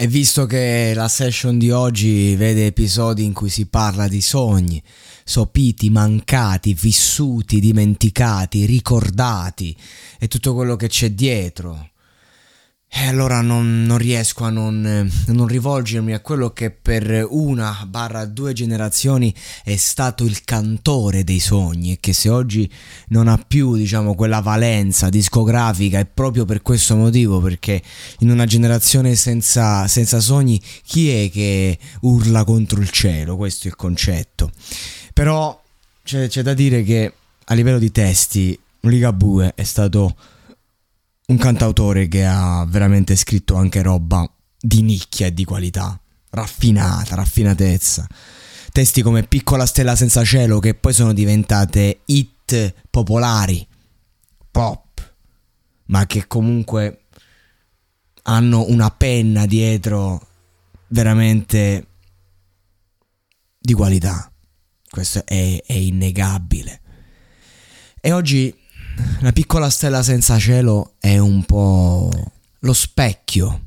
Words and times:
E 0.00 0.06
visto 0.06 0.46
che 0.46 0.92
la 0.94 1.08
session 1.08 1.58
di 1.58 1.72
oggi 1.72 2.36
vede 2.36 2.66
episodi 2.66 3.24
in 3.24 3.32
cui 3.32 3.48
si 3.48 3.66
parla 3.66 4.06
di 4.06 4.20
sogni, 4.20 4.80
sopiti, 5.24 5.90
mancati, 5.90 6.72
vissuti, 6.72 7.58
dimenticati, 7.58 8.64
ricordati 8.64 9.76
e 10.20 10.28
tutto 10.28 10.54
quello 10.54 10.76
che 10.76 10.86
c'è 10.86 11.10
dietro, 11.10 11.90
e 12.90 13.06
allora 13.06 13.42
non, 13.42 13.84
non 13.84 13.98
riesco 13.98 14.44
a 14.44 14.50
non, 14.50 14.84
eh, 14.86 15.32
non, 15.32 15.46
rivolgermi 15.46 16.14
a 16.14 16.20
quello 16.20 16.52
che 16.54 16.70
per 16.70 17.26
una 17.28 17.84
barra 17.86 18.24
due 18.24 18.54
generazioni 18.54 19.32
è 19.62 19.76
stato 19.76 20.24
il 20.24 20.42
cantore 20.42 21.22
dei 21.22 21.38
sogni 21.38 21.92
e 21.92 21.98
che 22.00 22.14
se 22.14 22.30
oggi 22.30 22.70
non 23.08 23.28
ha 23.28 23.36
più 23.36 23.76
diciamo 23.76 24.14
quella 24.14 24.40
valenza 24.40 25.10
discografica 25.10 25.98
è 25.98 26.06
proprio 26.06 26.46
per 26.46 26.62
questo 26.62 26.96
motivo 26.96 27.40
perché 27.40 27.82
in 28.20 28.30
una 28.30 28.46
generazione 28.46 29.14
senza, 29.16 29.86
senza 29.86 30.18
sogni 30.20 30.58
chi 30.82 31.10
è 31.10 31.30
che 31.30 31.78
urla 32.00 32.42
contro 32.44 32.80
il 32.80 32.88
cielo? 32.88 33.36
Questo 33.36 33.66
è 33.66 33.70
il 33.70 33.76
concetto. 33.76 34.50
Però 35.12 35.62
c'è, 36.02 36.26
c'è 36.28 36.40
da 36.40 36.54
dire 36.54 36.82
che 36.84 37.12
a 37.44 37.54
livello 37.54 37.78
di 37.78 37.92
testi 37.92 38.58
Ligabue 38.80 39.52
è 39.54 39.64
stato 39.64 40.16
un 41.28 41.36
cantautore 41.36 42.08
che 42.08 42.24
ha 42.24 42.64
veramente 42.66 43.14
scritto 43.14 43.54
anche 43.54 43.82
roba 43.82 44.30
di 44.58 44.82
nicchia 44.82 45.26
e 45.26 45.34
di 45.34 45.44
qualità, 45.44 46.00
raffinata, 46.30 47.14
raffinatezza. 47.16 48.06
Testi 48.72 49.02
come 49.02 49.24
Piccola 49.24 49.66
stella 49.66 49.94
senza 49.94 50.24
cielo 50.24 50.58
che 50.58 50.74
poi 50.74 50.92
sono 50.92 51.12
diventate 51.12 52.00
hit 52.06 52.74
popolari, 52.88 53.66
pop, 54.50 55.14
ma 55.86 56.06
che 56.06 56.26
comunque 56.26 57.04
hanno 58.22 58.64
una 58.68 58.90
penna 58.90 59.44
dietro 59.44 60.26
veramente 60.88 61.86
di 63.58 63.74
qualità. 63.74 64.30
Questo 64.88 65.26
è, 65.26 65.62
è 65.64 65.72
innegabile. 65.74 66.80
E 68.00 68.12
oggi 68.12 68.54
la 69.20 69.32
piccola 69.32 69.70
stella 69.70 70.02
senza 70.02 70.38
cielo 70.38 70.94
è 70.98 71.18
un 71.18 71.44
po' 71.44 72.10
lo 72.60 72.72
specchio 72.72 73.66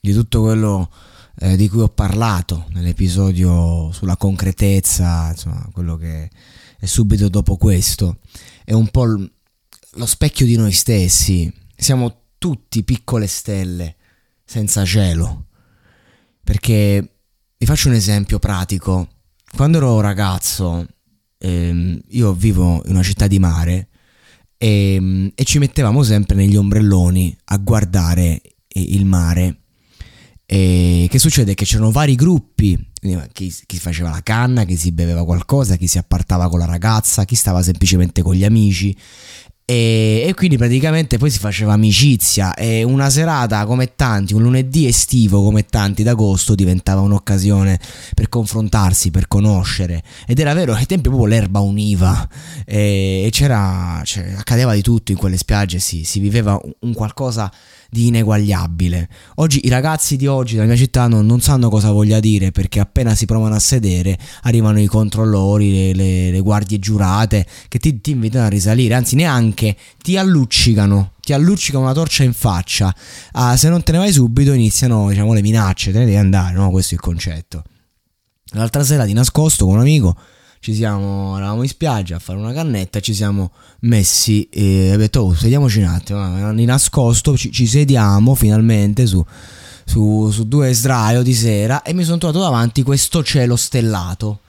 di 0.00 0.12
tutto 0.12 0.42
quello 0.42 0.90
eh, 1.38 1.56
di 1.56 1.68
cui 1.68 1.80
ho 1.80 1.88
parlato 1.88 2.66
nell'episodio 2.72 3.90
sulla 3.92 4.16
concretezza, 4.16 5.30
insomma, 5.30 5.68
quello 5.72 5.96
che 5.96 6.30
è 6.78 6.86
subito 6.86 7.28
dopo 7.28 7.56
questo. 7.56 8.18
È 8.64 8.72
un 8.72 8.88
po' 8.88 9.04
lo 9.04 10.06
specchio 10.06 10.46
di 10.46 10.56
noi 10.56 10.72
stessi. 10.72 11.52
Siamo 11.76 12.22
tutti 12.38 12.84
piccole 12.84 13.26
stelle 13.26 13.96
senza 14.44 14.84
cielo. 14.84 15.46
Perché 16.42 17.16
vi 17.56 17.66
faccio 17.66 17.88
un 17.88 17.94
esempio 17.94 18.38
pratico. 18.38 19.08
Quando 19.54 19.78
ero 19.78 20.00
ragazzo, 20.00 20.86
ehm, 21.38 22.00
io 22.08 22.32
vivo 22.32 22.82
in 22.84 22.92
una 22.92 23.02
città 23.02 23.26
di 23.26 23.38
mare 23.38 23.88
e, 24.64 24.94
ehm, 24.94 25.32
e 25.34 25.44
ci 25.44 25.58
mettevamo 25.58 26.02
sempre 26.02 26.36
negli 26.36 26.56
ombrelloni 26.56 27.36
a 27.44 27.58
guardare 27.58 28.40
il 28.68 29.04
mare. 29.04 29.58
E 30.46 31.06
che 31.10 31.18
succede? 31.18 31.54
Che 31.54 31.64
c'erano 31.64 31.90
vari 31.90 32.14
gruppi, 32.14 32.78
chi, 33.32 33.54
chi, 33.66 33.78
faceva 33.78 34.10
la 34.10 34.22
canna, 34.22 34.64
chi 34.64 34.76
si 34.76 34.92
beveva 34.92 35.24
qualcosa, 35.24 35.76
chi 35.76 35.86
si 35.86 35.98
appartava 35.98 36.48
con 36.48 36.58
la 36.58 36.64
ragazza, 36.64 37.24
chi 37.24 37.34
stava 37.34 37.62
semplicemente 37.62 38.22
con 38.22 38.34
gli 38.34 38.44
amici 38.44 38.96
e, 39.66 40.24
e, 40.26 40.34
quindi 40.34 40.58
praticamente 40.58 41.16
poi 41.16 41.30
si 41.30 41.38
faceva 41.38 41.72
amicizia. 41.72 42.52
E 42.54 42.82
una 42.82 43.08
serata 43.08 43.64
come 43.64 43.94
tanti, 43.94 44.34
un 44.34 44.42
lunedì 44.42 44.86
estivo 44.86 45.42
come 45.42 45.64
tanti 45.64 46.02
d'agosto 46.02 46.54
diventava 46.54 47.00
un'occasione 47.00 47.80
per 48.14 48.28
confrontarsi, 48.28 49.10
per 49.10 49.26
conoscere. 49.26 50.02
Ed 50.26 50.38
era 50.38 50.52
vero, 50.52 50.74
ai 50.74 50.84
tempi 50.84 51.08
proprio 51.08 51.28
l'erba 51.28 51.60
univa. 51.60 52.28
E, 52.66 53.28
c'era, 53.32 54.02
cioè, 54.04 54.34
accadeva 54.36 54.74
di 54.74 54.82
tutto 54.82 55.12
in 55.12 55.18
quelle 55.18 55.38
spiagge, 55.38 55.78
si, 55.78 56.04
si 56.04 56.20
viveva 56.20 56.60
un 56.80 56.92
qualcosa 56.92 57.50
di 57.90 58.08
ineguagliabile. 58.08 59.08
Oggi 59.36 59.64
i 59.64 59.68
ragazzi 59.68 60.16
di 60.16 60.26
oggi 60.26 60.54
della 60.54 60.66
mia 60.66 60.76
città 60.76 61.06
non, 61.06 61.26
non, 61.26 61.40
sanno 61.40 61.68
cosa 61.68 61.90
voglia 61.90 62.20
dire 62.20 62.50
perché 62.50 62.80
appena 62.80 63.14
si 63.14 63.26
provano 63.26 63.54
a 63.54 63.58
sedere 63.58 64.18
arrivano 64.42 64.80
i 64.80 64.86
controllori, 64.86 65.70
le, 65.70 65.94
le, 65.94 66.30
le 66.30 66.40
guardie 66.40 66.78
giurate 66.78 67.46
che 67.68 67.78
ti, 67.78 68.00
ti, 68.00 68.12
invitano 68.12 68.46
a 68.46 68.48
risalire, 68.48 68.94
anzi 68.94 69.14
neanche 69.14 69.76
ti 70.02 70.16
alluccicano, 70.16 71.12
ti 71.20 71.32
alluccicano 71.32 71.84
una 71.84 71.94
torcia 71.94 72.24
in 72.24 72.32
faccia. 72.32 72.94
Ah, 73.32 73.56
se 73.56 73.68
non 73.68 73.82
te 73.82 73.92
ne 73.92 73.98
vai 73.98 74.12
subito 74.12 74.52
iniziano 74.52 75.08
diciamo, 75.08 75.32
le 75.32 75.42
minacce, 75.42 75.92
te 75.92 75.98
ne 75.98 76.04
devi 76.04 76.16
andare, 76.16 76.54
no? 76.54 76.70
questo 76.70 76.92
è 76.92 76.94
il 76.94 77.02
concetto. 77.02 77.62
L'altra 78.54 78.84
sera 78.84 79.04
di 79.04 79.12
nascosto 79.12 79.64
con 79.64 79.74
un 79.74 79.80
amico 79.80 80.16
ci 80.64 80.72
siamo, 80.72 81.36
eravamo 81.36 81.60
in 81.60 81.68
spiaggia 81.68 82.16
a 82.16 82.18
fare 82.18 82.38
una 82.38 82.54
cannetta, 82.54 82.98
ci 82.98 83.12
siamo 83.12 83.52
messi 83.80 84.48
e 84.48 84.94
ho 84.94 84.96
detto, 84.96 85.20
oh, 85.20 85.34
sediamoci 85.34 85.80
un 85.80 85.84
attimo, 85.84 86.54
di 86.54 86.64
nascosto 86.64 87.36
ci, 87.36 87.52
ci 87.52 87.66
sediamo 87.66 88.34
finalmente 88.34 89.04
su, 89.04 89.22
su, 89.84 90.30
su 90.30 90.48
due 90.48 90.72
sdraio 90.72 91.22
di 91.22 91.34
sera 91.34 91.82
e 91.82 91.92
mi 91.92 92.02
sono 92.02 92.16
trovato 92.16 92.40
davanti 92.40 92.82
questo 92.82 93.22
cielo 93.22 93.56
stellato. 93.56 94.40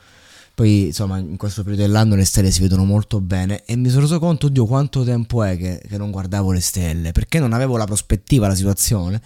Poi, 0.56 0.86
insomma, 0.86 1.18
in 1.18 1.36
questo 1.36 1.64
periodo 1.64 1.86
dell'anno 1.86 2.16
le 2.16 2.24
stelle 2.24 2.50
si 2.50 2.62
vedono 2.62 2.86
molto 2.86 3.20
bene 3.20 3.66
e 3.66 3.76
mi 3.76 3.90
sono 3.90 4.04
reso 4.04 4.18
conto, 4.18 4.46
oddio, 4.46 4.66
quanto 4.66 5.04
tempo 5.04 5.44
è 5.44 5.58
che, 5.58 5.82
che 5.86 5.98
non 5.98 6.12
guardavo 6.12 6.54
le 6.54 6.62
stelle, 6.62 7.12
perché 7.12 7.40
non 7.40 7.52
avevo 7.52 7.76
la 7.76 7.84
prospettiva, 7.84 8.48
la 8.48 8.56
situazione. 8.56 9.22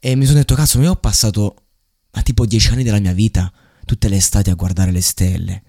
E 0.00 0.16
mi 0.16 0.24
sono 0.24 0.38
detto, 0.38 0.54
cazzo, 0.54 0.78
mi 0.78 0.88
ho 0.88 0.96
passato 0.96 1.56
a 2.12 2.22
tipo 2.22 2.46
dieci 2.46 2.70
anni 2.70 2.84
della 2.84 3.00
mia 3.00 3.12
vita 3.12 3.52
tutte 3.84 4.08
le 4.08 4.16
estati 4.16 4.48
a 4.48 4.54
guardare 4.54 4.92
le 4.92 5.02
stelle 5.02 5.62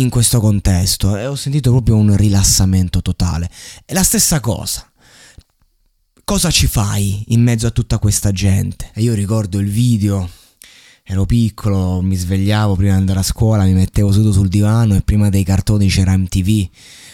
in 0.00 0.08
questo 0.08 0.40
contesto 0.40 1.16
e 1.16 1.26
ho 1.26 1.34
sentito 1.34 1.70
proprio 1.70 1.96
un 1.96 2.16
rilassamento 2.16 3.02
totale. 3.02 3.50
È 3.84 3.92
la 3.92 4.02
stessa 4.02 4.40
cosa. 4.40 4.84
Cosa 6.24 6.50
ci 6.50 6.66
fai 6.66 7.24
in 7.28 7.42
mezzo 7.42 7.66
a 7.66 7.70
tutta 7.70 7.98
questa 7.98 8.30
gente? 8.32 8.90
E 8.94 9.02
io 9.02 9.14
ricordo 9.14 9.58
il 9.58 9.68
video, 9.68 10.28
ero 11.02 11.26
piccolo, 11.26 12.00
mi 12.00 12.14
svegliavo 12.14 12.76
prima 12.76 12.92
di 12.92 12.98
andare 12.98 13.18
a 13.18 13.24
scuola, 13.24 13.64
mi 13.64 13.72
mettevo 13.72 14.12
seduto 14.12 14.32
sul 14.32 14.48
divano 14.48 14.94
e 14.94 15.02
prima 15.02 15.28
dei 15.28 15.42
cartoni 15.42 15.88
c'era 15.88 16.16
MTV, 16.16 16.68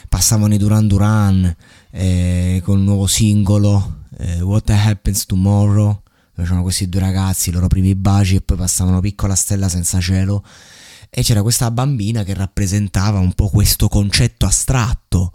passavano 0.08 0.54
i 0.54 0.58
Duran 0.58 0.86
Duran 0.86 1.56
eh, 1.90 2.60
con 2.62 2.78
il 2.78 2.84
nuovo 2.84 3.06
singolo 3.06 4.00
eh, 4.18 4.42
What 4.42 4.68
Happens 4.68 5.24
Tomorrow, 5.24 6.02
facevano 6.34 6.62
questi 6.62 6.88
due 6.90 7.00
ragazzi, 7.00 7.48
i 7.48 7.52
loro 7.52 7.68
primi 7.68 7.94
baci 7.94 8.36
e 8.36 8.42
poi 8.42 8.58
passavano 8.58 9.00
piccola 9.00 9.34
stella 9.34 9.70
senza 9.70 9.98
cielo 9.98 10.44
e 11.18 11.22
c'era 11.22 11.40
questa 11.40 11.70
bambina 11.70 12.24
che 12.24 12.34
rappresentava 12.34 13.18
un 13.20 13.32
po' 13.32 13.48
questo 13.48 13.88
concetto 13.88 14.44
astratto. 14.44 15.32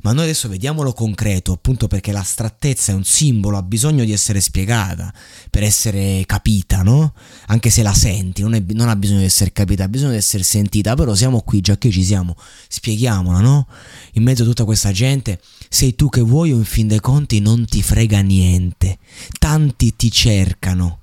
Ma 0.00 0.12
noi 0.12 0.24
adesso 0.24 0.48
vediamolo 0.48 0.94
concreto, 0.94 1.52
appunto 1.52 1.86
perché 1.86 2.12
l'astrattezza 2.12 2.92
è 2.92 2.94
un 2.94 3.04
simbolo, 3.04 3.58
ha 3.58 3.62
bisogno 3.62 4.04
di 4.04 4.12
essere 4.12 4.40
spiegata 4.40 5.12
per 5.50 5.64
essere 5.64 6.22
capita, 6.24 6.80
no? 6.82 7.12
Anche 7.48 7.68
se 7.68 7.82
la 7.82 7.92
senti, 7.92 8.40
non, 8.40 8.54
è, 8.54 8.62
non 8.68 8.88
ha 8.88 8.96
bisogno 8.96 9.18
di 9.18 9.26
essere 9.26 9.52
capita, 9.52 9.84
ha 9.84 9.88
bisogno 9.88 10.12
di 10.12 10.16
essere 10.16 10.44
sentita, 10.44 10.94
però 10.94 11.14
siamo 11.14 11.42
qui, 11.42 11.60
già 11.60 11.76
che 11.76 11.90
ci 11.90 12.02
siamo, 12.02 12.34
spieghiamola, 12.68 13.40
no? 13.40 13.66
In 14.12 14.22
mezzo 14.22 14.44
a 14.44 14.46
tutta 14.46 14.64
questa 14.64 14.92
gente, 14.92 15.42
sei 15.68 15.94
tu 15.94 16.08
che 16.08 16.22
vuoi 16.22 16.52
o 16.52 16.56
in 16.56 16.64
fin 16.64 16.88
dei 16.88 17.00
conti 17.00 17.38
non 17.40 17.66
ti 17.66 17.82
frega 17.82 18.22
niente. 18.22 18.96
Tanti 19.38 19.94
ti 19.94 20.10
cercano 20.10 21.00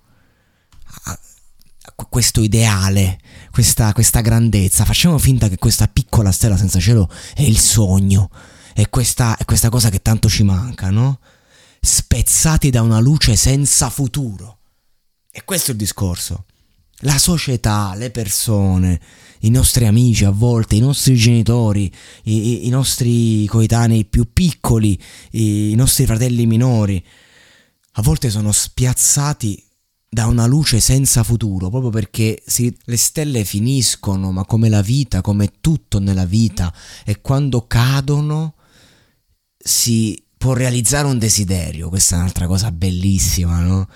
questo 2.10 2.42
ideale, 2.42 3.20
questa, 3.52 3.94
questa 3.94 4.22
grandezza, 4.22 4.84
facciamo 4.84 5.18
finta 5.18 5.48
che 5.48 5.58
questa 5.58 5.88
piccola 5.88 6.32
stella 6.32 6.58
senza 6.58 6.80
cielo 6.80 7.10
è 7.34 7.44
il 7.44 7.60
sogno. 7.60 8.30
è 8.74 8.90
questa, 8.90 9.38
è 9.38 9.46
questa 9.46 9.70
cosa 9.70 9.90
che 9.90 10.02
tanto 10.02 10.30
ci 10.30 10.44
manca, 10.44 10.90
no? 10.90 11.20
Spezzati 11.82 12.70
da 12.70 12.82
una 12.82 13.00
luce 13.00 13.36
senza 13.36 13.90
futuro. 13.90 14.60
E 15.32 15.44
questo 15.46 15.72
è 15.72 15.74
il 15.74 15.80
discorso. 15.80 16.46
La 17.04 17.18
società, 17.18 17.94
le 17.96 18.10
persone, 18.10 19.00
i 19.42 19.50
nostri 19.50 19.86
amici 19.86 20.26
a 20.26 20.32
volte, 20.32 20.76
i 20.76 20.80
nostri 20.80 21.16
genitori, 21.16 21.92
i, 22.24 22.68
i 22.68 22.70
nostri 22.70 23.46
coetanei 23.46 24.06
più 24.06 24.34
piccoli, 24.34 25.00
i, 25.32 25.72
i 25.72 25.76
nostri 25.76 26.06
fratelli 26.06 26.46
minori, 26.46 27.02
a 27.94 28.02
volte 28.02 28.30
sono 28.30 28.52
spiazzati 28.52 29.64
da 30.10 30.26
una 30.26 30.48
luce 30.48 30.80
senza 30.80 31.24
futuro, 31.24 31.70
proprio 31.70 31.92
perché 31.92 32.42
si, 32.46 32.76
le 32.86 32.98
stelle 32.98 33.46
finiscono, 33.46 34.32
ma 34.32 34.44
come 34.44 34.68
la 34.68 34.82
vita, 34.82 35.22
come 35.22 35.52
tutto 35.62 36.00
nella 36.00 36.26
vita, 36.26 36.74
e 37.06 37.22
quando 37.22 37.68
cadono 37.68 38.56
si 39.56 40.22
può 40.36 40.54
realizzare 40.54 41.06
un 41.06 41.20
desiderio, 41.20 41.90
questa 41.90 42.16
è 42.16 42.20
un'altra 42.20 42.48
cosa 42.48 42.72
bellissima, 42.72 43.60
no? 43.60 43.88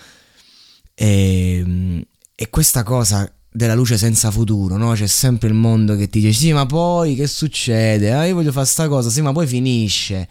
E, 0.93 1.57
ehm, 1.57 2.03
e 2.35 2.49
questa 2.49 2.83
cosa 2.83 3.31
della 3.49 3.75
luce 3.75 3.97
senza 3.97 4.29
futuro, 4.31 4.77
no? 4.77 4.93
C'è 4.93 5.07
sempre 5.07 5.47
il 5.47 5.53
mondo 5.53 5.95
che 5.95 6.09
ti 6.09 6.19
dice 6.19 6.33
sì, 6.37 6.53
ma 6.53 6.65
poi 6.65 7.15
che 7.15 7.27
succede? 7.27 8.11
Ah, 8.11 8.25
io 8.25 8.35
voglio 8.35 8.51
fare 8.51 8.65
sta 8.65 8.87
cosa, 8.87 9.09
sì, 9.09 9.21
ma 9.21 9.31
poi 9.31 9.47
finisce. 9.47 10.27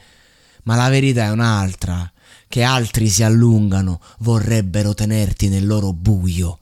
Ma 0.64 0.76
la 0.76 0.88
verità 0.88 1.24
è 1.24 1.30
un'altra, 1.30 2.10
che 2.52 2.62
altri 2.62 3.08
si 3.08 3.22
allungano, 3.22 3.98
vorrebbero 4.18 4.92
tenerti 4.92 5.48
nel 5.48 5.66
loro 5.66 5.94
buio. 5.94 6.58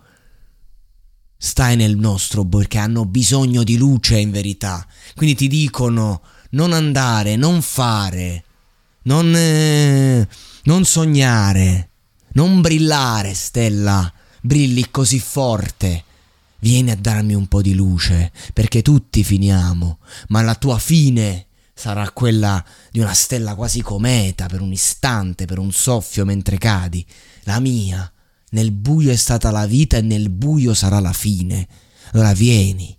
Stai 1.37 1.75
nel 1.75 1.97
nostro 1.97 2.45
buio 2.45 2.61
perché 2.61 2.79
hanno 2.79 3.05
bisogno 3.07 3.65
di 3.65 3.77
luce 3.77 4.17
in 4.17 4.31
verità. 4.31 4.87
Quindi 5.17 5.35
ti 5.35 5.49
dicono 5.49 6.23
non 6.51 6.73
andare, 6.73 7.35
non 7.35 7.61
fare, 7.61 8.45
non, 9.03 9.35
eh, 9.35 10.29
non 10.63 10.85
sognare, 10.85 11.89
non 12.35 12.61
brillare, 12.61 13.35
stella, 13.35 14.13
brilli 14.41 14.93
così 14.93 15.19
forte. 15.19 16.05
Vieni 16.61 16.93
a 16.93 16.97
darmi 16.97 17.35
un 17.35 17.49
po' 17.49 17.63
di 17.63 17.75
luce, 17.75 18.31
perché 18.53 18.81
tutti 18.81 19.25
finiamo, 19.25 19.99
ma 20.29 20.41
la 20.43 20.55
tua 20.55 20.79
fine 20.79 21.47
sarà 21.81 22.11
quella 22.11 22.63
di 22.91 23.01
una 23.01 23.15
stella 23.15 23.55
quasi 23.55 23.81
cometa 23.81 24.49
per 24.49 24.61
un 24.61 24.71
istante, 24.71 25.47
per 25.47 25.59
un 25.59 25.73
soffio 25.73 26.27
mentre 26.27 26.59
cadi. 26.59 27.07
La 27.45 27.59
mia, 27.59 28.13
nel 28.51 28.71
buio 28.71 29.11
è 29.11 29.17
stata 29.17 29.51
la 29.51 29.65
vita 29.65 29.97
e 29.97 30.03
nel 30.03 30.29
buio 30.29 30.75
sarà 30.75 31.01
la 31.01 31.15
fine. 31.15 31.67
Allora 32.13 32.35
vieni, 32.35 32.95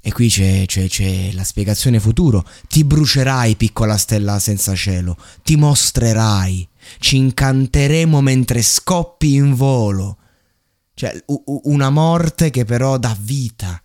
e 0.00 0.12
qui 0.12 0.28
c'è, 0.28 0.62
c'è, 0.64 0.86
c'è, 0.86 1.32
la 1.32 1.42
spiegazione 1.42 1.98
futuro. 1.98 2.46
Ti 2.68 2.84
brucerai, 2.84 3.56
piccola 3.56 3.96
stella 3.96 4.38
senza 4.38 4.76
cielo. 4.76 5.16
Ti 5.42 5.56
mostrerai. 5.56 6.68
Ci 7.00 7.16
incanteremo 7.16 8.20
mentre 8.20 8.62
scoppi 8.62 9.34
in 9.34 9.56
volo. 9.56 10.18
Cioè, 10.94 11.24
una 11.64 11.90
morte 11.90 12.50
che 12.50 12.64
però 12.64 12.96
dà 12.96 13.16
vita. 13.18 13.82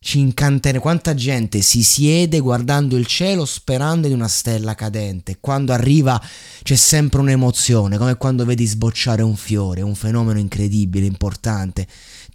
Ci 0.00 0.20
incanteremo. 0.20 0.80
Quanta 0.80 1.14
gente 1.14 1.60
si 1.60 1.82
siede 1.82 2.38
guardando 2.38 2.96
il 2.96 3.06
cielo 3.06 3.44
sperando 3.44 4.06
in 4.06 4.14
una 4.14 4.28
stella 4.28 4.74
cadente. 4.74 5.38
Quando 5.40 5.72
arriva 5.72 6.22
c'è 6.62 6.76
sempre 6.76 7.20
un'emozione, 7.20 7.98
come 7.98 8.16
quando 8.16 8.44
vedi 8.44 8.64
sbocciare 8.64 9.22
un 9.22 9.36
fiore, 9.36 9.82
un 9.82 9.94
fenomeno 9.94 10.38
incredibile, 10.38 11.06
importante 11.06 11.86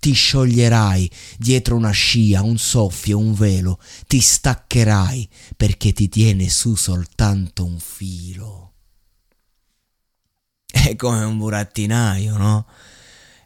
ti 0.03 0.11
scioglierai 0.11 1.09
dietro 1.37 1.77
una 1.77 1.91
scia, 1.91 2.41
un 2.41 2.57
soffio, 2.57 3.17
un 3.17 3.33
velo, 3.33 3.79
ti 4.05 4.19
staccherai 4.19 5.29
perché 5.55 5.93
ti 5.93 6.09
tiene 6.09 6.49
su 6.49 6.75
soltanto 6.75 7.63
un 7.63 7.79
filo. 7.79 8.73
È 10.65 10.93
come 10.97 11.23
un 11.23 11.37
burattinaio, 11.37 12.35
no? 12.35 12.65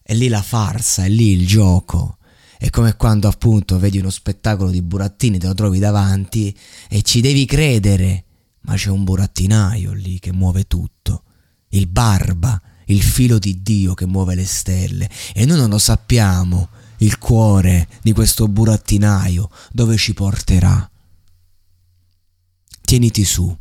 È 0.01 0.15
lì 0.15 0.29
la 0.29 0.41
farsa, 0.41 1.03
è 1.03 1.09
lì 1.09 1.33
il 1.33 1.45
gioco. 1.45 2.16
È 2.57 2.69
come 2.69 2.95
quando 2.95 3.27
appunto 3.27 3.77
vedi 3.77 3.99
uno 3.99 4.09
spettacolo 4.09 4.69
di 4.69 4.81
burattini, 4.81 5.37
te 5.37 5.47
lo 5.47 5.53
trovi 5.53 5.79
davanti 5.79 6.55
e 6.89 7.01
ci 7.01 7.21
devi 7.21 7.45
credere, 7.45 8.25
ma 8.61 8.75
c'è 8.75 8.89
un 8.89 9.03
burattinaio 9.03 9.93
lì 9.93 10.19
che 10.19 10.31
muove 10.31 10.65
tutto. 10.65 11.23
Il 11.69 11.87
barba 11.87 12.61
il 12.87 13.01
filo 13.01 13.39
di 13.39 13.61
Dio 13.61 13.93
che 13.93 14.05
muove 14.05 14.35
le 14.35 14.45
stelle 14.45 15.09
e 15.33 15.45
noi 15.45 15.57
non 15.57 15.69
lo 15.69 15.77
sappiamo 15.77 16.69
il 16.97 17.17
cuore 17.17 17.87
di 18.01 18.11
questo 18.11 18.47
burattinaio 18.47 19.49
dove 19.71 19.97
ci 19.97 20.13
porterà. 20.13 20.89
Tieniti 22.81 23.25
su, 23.25 23.55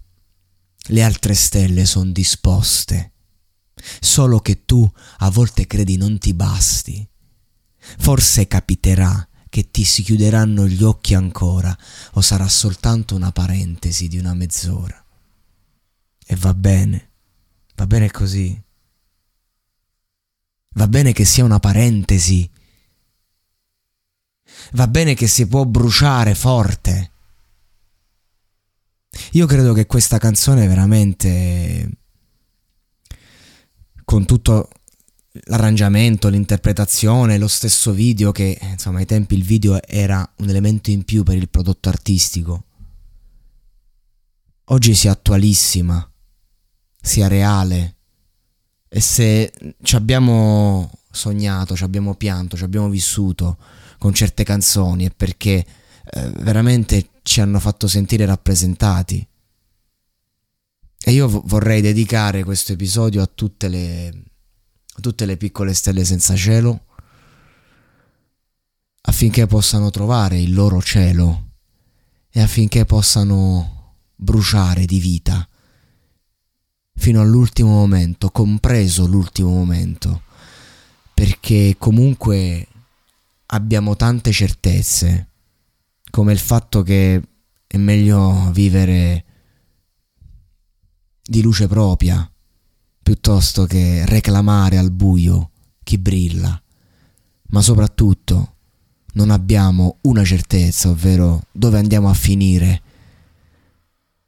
le 0.89 1.03
altre 1.03 1.35
stelle 1.35 1.85
sono 1.85 2.13
disposte, 2.13 3.13
solo 4.01 4.39
che 4.41 4.65
tu 4.65 4.89
a 5.19 5.31
volte 5.31 5.67
credi 5.67 5.97
non 5.97 6.19
ti 6.19 6.33
basti. 6.33 7.07
Forse 7.99 8.47
capiterà 8.47 9.29
che 9.49 9.71
ti 9.71 9.85
si 9.85 10.03
chiuderanno 10.03 10.67
gli 10.67 10.83
occhi 10.83 11.15
ancora 11.15 11.77
o 12.12 12.21
sarà 12.21 12.49
soltanto 12.49 13.15
una 13.15 13.33
parentesi 13.33 14.09
di 14.09 14.19
una 14.19 14.35
mezz'ora. 14.35 15.03
E 16.27 16.37
va 16.37 16.53
bene, 16.55 17.11
va 17.75 17.87
bene 17.87 18.11
così. 18.11 18.62
Va 20.75 20.88
bene 20.88 21.12
che 21.12 21.25
sia 21.25 21.44
una 21.44 21.61
parentesi. 21.61 22.50
Va 24.73 24.87
bene 24.88 25.15
che 25.15 25.27
si 25.27 25.47
può 25.47 25.65
bruciare 25.65 26.35
forte. 26.35 27.12
Io 29.33 29.47
credo 29.47 29.73
che 29.73 29.87
questa 29.87 30.19
canzone 30.19 30.67
veramente 30.67 31.91
con 34.05 34.25
tutto 34.25 34.69
l'arrangiamento, 35.44 36.29
l'interpretazione, 36.29 37.38
lo 37.38 37.49
stesso 37.49 37.93
video 37.93 38.33
che 38.33 38.59
insomma 38.61 38.99
ai 38.99 39.06
tempi 39.06 39.35
il 39.35 39.44
video 39.44 39.81
era 39.83 40.29
un 40.37 40.49
elemento 40.49 40.91
in 40.91 41.05
più 41.05 41.23
per 41.23 41.37
il 41.37 41.49
prodotto 41.49 41.88
artistico. 41.88 42.65
Oggi 44.71 44.94
sia 44.94 45.12
attualissima, 45.12 46.11
sia 47.00 47.29
reale, 47.29 47.97
e 48.88 49.00
se 49.00 49.53
ci 49.83 49.97
abbiamo 49.97 50.91
sognato, 51.11 51.77
ci 51.77 51.85
abbiamo 51.85 52.15
pianto, 52.15 52.56
ci 52.56 52.65
abbiamo 52.65 52.88
vissuto 52.88 53.59
con 53.99 54.12
certe 54.15 54.44
canzoni 54.44 55.06
è 55.06 55.11
perché 55.11 55.65
eh, 56.05 56.31
veramente 56.41 57.11
ci 57.23 57.41
hanno 57.41 57.59
fatto 57.59 57.88
sentire 57.88 58.25
rappresentati. 58.25 59.27
E 60.99 61.12
io 61.12 61.29
v- 61.29 61.43
vorrei 61.44 61.81
dedicare 61.81 62.45
questo 62.45 62.73
episodio 62.73 63.23
a 63.23 63.31
tutte 63.33 63.69
le, 63.69 64.23
tutte 65.00 65.26
le 65.26 65.37
piccole 65.37 65.75
stelle 65.75 66.05
senza 66.05 66.37
cielo 66.37 66.85
affinché 69.03 69.47
possano 69.47 69.91
trovare 69.91 70.38
il 70.38 70.53
loro 70.53 70.83
cielo 70.83 71.50
e 72.31 72.41
affinché 72.41 72.85
possano 72.85 73.95
bruciare 74.15 74.85
di 74.85 74.99
vita 74.99 75.47
fino 76.97 77.21
all'ultimo 77.21 77.71
momento, 77.71 78.31
compreso 78.31 79.07
l'ultimo 79.07 79.50
momento, 79.50 80.23
perché 81.15 81.76
comunque 81.79 82.67
abbiamo 83.47 83.97
tante 83.97 84.33
certezze, 84.33 85.29
come 86.11 86.33
il 86.33 86.38
fatto 86.38 86.83
che 86.83 87.23
è 87.67 87.76
meglio 87.76 88.50
vivere 88.50 89.25
di 91.23 91.43
luce 91.43 91.69
propria 91.69 92.29
piuttosto 93.07 93.67
che 93.67 94.05
reclamare 94.05 94.79
al 94.79 94.91
buio 94.91 95.53
chi 95.85 95.97
brilla, 95.97 96.61
ma 97.51 97.63
soprattutto 97.63 98.55
non 99.13 99.31
abbiamo 99.31 99.99
una 100.01 100.25
certezza, 100.25 100.89
ovvero 100.89 101.45
dove 101.53 101.79
andiamo 101.79 102.09
a 102.09 102.15
finire 102.15 102.83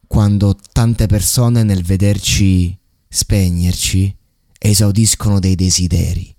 quando 0.07 0.57
tante 0.71 1.07
persone 1.07 1.65
nel 1.65 1.83
vederci 1.83 2.79
spegnerci 3.09 4.17
esaudiscono 4.57 5.41
dei 5.41 5.57
desideri. 5.57 6.33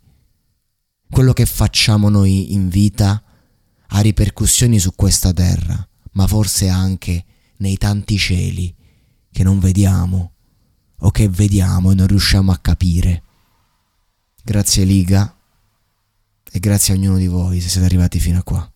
Quello 1.09 1.33
che 1.33 1.45
facciamo 1.45 2.07
noi 2.07 2.53
in 2.53 2.69
vita 2.69 3.21
ha 3.85 3.99
ripercussioni 3.99 4.79
su 4.79 4.95
questa 4.95 5.33
terra, 5.33 5.85
ma 6.13 6.25
forse 6.25 6.69
anche 6.69 7.25
nei 7.57 7.75
tanti 7.75 8.17
cieli 8.17 8.73
che 9.29 9.43
non 9.43 9.59
vediamo 9.59 10.35
o 10.99 11.11
che 11.11 11.29
vediamo 11.29 11.91
e 11.91 11.95
non 11.95 12.07
riusciamo 12.07 12.51
a 12.51 12.57
capire. 12.57 13.23
Grazie 14.43 14.83
Liga 14.83 15.33
e 16.51 16.59
grazie 16.59 16.93
a 16.93 16.97
ognuno 16.97 17.17
di 17.17 17.27
voi 17.27 17.61
se 17.61 17.69
siete 17.69 17.85
arrivati 17.85 18.19
fino 18.19 18.39
a 18.39 18.43
qua. 18.43 18.68